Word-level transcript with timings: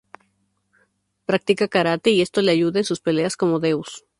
Practica 1.27 1.67
Karate 1.67 2.09
y 2.09 2.21
esto 2.23 2.41
le 2.41 2.51
ayuda 2.51 2.79
en 2.79 2.85
sus 2.85 3.01
peleas 3.01 3.37
como 3.37 3.59
Deus. 3.59 4.03